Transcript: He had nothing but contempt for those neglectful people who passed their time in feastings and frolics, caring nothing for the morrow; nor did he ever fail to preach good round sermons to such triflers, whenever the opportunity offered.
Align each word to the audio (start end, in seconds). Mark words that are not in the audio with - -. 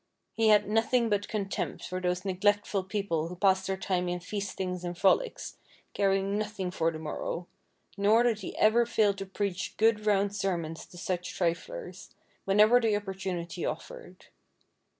He 0.33 0.47
had 0.47 0.67
nothing 0.67 1.09
but 1.09 1.27
contempt 1.27 1.85
for 1.87 2.01
those 2.01 2.25
neglectful 2.25 2.85
people 2.85 3.27
who 3.27 3.35
passed 3.35 3.67
their 3.67 3.77
time 3.77 4.09
in 4.09 4.19
feastings 4.19 4.83
and 4.83 4.97
frolics, 4.97 5.57
caring 5.93 6.39
nothing 6.39 6.71
for 6.71 6.89
the 6.91 6.97
morrow; 6.97 7.45
nor 7.97 8.23
did 8.23 8.39
he 8.39 8.57
ever 8.57 8.87
fail 8.87 9.13
to 9.13 9.27
preach 9.27 9.77
good 9.77 10.07
round 10.07 10.35
sermons 10.35 10.87
to 10.87 10.97
such 10.97 11.35
triflers, 11.37 12.09
whenever 12.45 12.79
the 12.81 12.95
opportunity 12.95 13.63
offered. 13.63 14.25